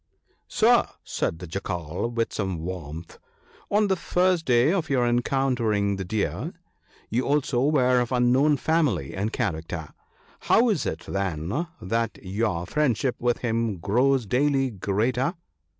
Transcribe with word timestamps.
"Sir," 0.47 0.87
said 1.03 1.37
the 1.37 1.45
Jackal, 1.45 2.09
with 2.09 2.33
some 2.33 2.57
warmth," 2.63 3.19
on 3.69 3.85
the 3.87 3.95
first 3.95 4.45
day 4.45 4.73
of 4.73 4.89
your 4.89 5.05
encountering 5.05 5.97
the 5.97 6.03
Deer 6.03 6.53
you 7.11 7.27
also 7.27 7.61
were 7.67 7.99
of 7.99 8.11
unknown 8.11 8.57
family 8.57 9.13
and 9.13 9.31
character: 9.31 9.89
how 10.39 10.69
is 10.69 10.87
it, 10.87 11.01
then, 11.07 11.67
that 11.79 12.17
your 12.23 12.65
friendship 12.65 13.15
with 13.19 13.37
him 13.45 13.77
grows 13.77 14.25
daily 14.25 14.71
greater? 14.71 15.35